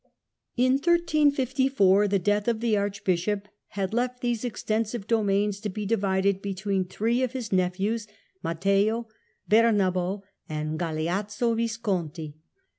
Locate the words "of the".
2.47-2.75